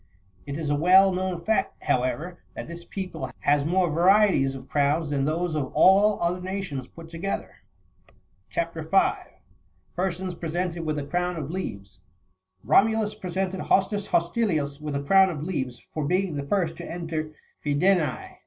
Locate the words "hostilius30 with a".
14.07-15.03